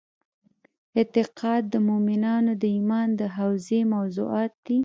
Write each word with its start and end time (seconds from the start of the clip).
اعتقاد 0.97 1.61
د 1.73 1.75
مومنانو 1.87 2.51
د 2.61 2.63
ایمان 2.75 3.09
د 3.19 3.21
حوزې 3.35 3.81
موضوعات 3.95 4.53
دي. 4.65 4.79